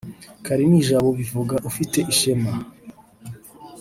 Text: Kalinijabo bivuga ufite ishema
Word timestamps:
Kalinijabo 0.45 1.07
bivuga 1.19 1.55
ufite 1.69 1.97
ishema 2.11 2.51